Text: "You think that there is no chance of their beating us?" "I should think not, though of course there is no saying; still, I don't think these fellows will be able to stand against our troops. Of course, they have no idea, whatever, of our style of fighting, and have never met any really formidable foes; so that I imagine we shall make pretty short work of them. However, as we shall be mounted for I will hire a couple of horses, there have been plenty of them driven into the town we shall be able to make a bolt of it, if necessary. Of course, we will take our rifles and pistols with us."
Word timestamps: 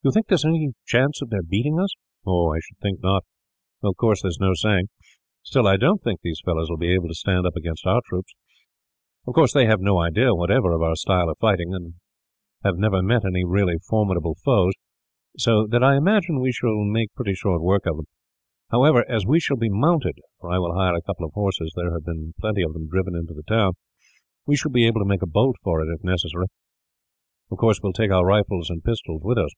"You 0.00 0.12
think 0.12 0.28
that 0.28 0.40
there 0.40 0.50
is 0.54 0.58
no 0.66 0.72
chance 0.86 1.20
of 1.20 1.28
their 1.28 1.42
beating 1.42 1.78
us?" 1.78 1.90
"I 2.26 2.56
should 2.62 2.78
think 2.80 3.02
not, 3.02 3.24
though 3.82 3.90
of 3.90 3.96
course 3.98 4.22
there 4.22 4.30
is 4.30 4.38
no 4.40 4.54
saying; 4.54 4.88
still, 5.42 5.66
I 5.66 5.76
don't 5.76 6.02
think 6.02 6.22
these 6.22 6.40
fellows 6.42 6.70
will 6.70 6.78
be 6.78 6.92
able 6.94 7.08
to 7.08 7.14
stand 7.14 7.46
against 7.46 7.84
our 7.84 8.00
troops. 8.06 8.34
Of 9.26 9.34
course, 9.34 9.52
they 9.52 9.66
have 9.66 9.82
no 9.82 9.98
idea, 9.98 10.34
whatever, 10.34 10.72
of 10.72 10.80
our 10.80 10.96
style 10.96 11.28
of 11.28 11.36
fighting, 11.36 11.74
and 11.74 11.94
have 12.64 12.78
never 12.78 13.02
met 13.02 13.26
any 13.26 13.44
really 13.44 13.76
formidable 13.86 14.34
foes; 14.42 14.72
so 15.36 15.66
that 15.66 15.84
I 15.84 15.96
imagine 15.98 16.40
we 16.40 16.52
shall 16.52 16.78
make 16.84 17.12
pretty 17.14 17.34
short 17.34 17.60
work 17.60 17.84
of 17.84 17.96
them. 17.96 18.06
However, 18.70 19.04
as 19.10 19.26
we 19.26 19.38
shall 19.38 19.58
be 19.58 19.68
mounted 19.68 20.16
for 20.40 20.48
I 20.50 20.58
will 20.58 20.74
hire 20.74 20.94
a 20.94 21.02
couple 21.02 21.26
of 21.26 21.34
horses, 21.34 21.70
there 21.76 21.92
have 21.92 22.06
been 22.06 22.32
plenty 22.40 22.62
of 22.62 22.72
them 22.72 22.88
driven 22.88 23.14
into 23.14 23.34
the 23.34 23.42
town 23.42 23.72
we 24.46 24.56
shall 24.56 24.72
be 24.72 24.86
able 24.86 25.02
to 25.02 25.08
make 25.08 25.20
a 25.22 25.26
bolt 25.28 25.56
of 25.66 25.80
it, 25.80 25.92
if 25.92 26.02
necessary. 26.02 26.46
Of 27.50 27.58
course, 27.58 27.80
we 27.82 27.88
will 27.88 27.92
take 27.92 28.10
our 28.12 28.24
rifles 28.24 28.70
and 28.70 28.82
pistols 28.82 29.20
with 29.22 29.36
us." 29.36 29.50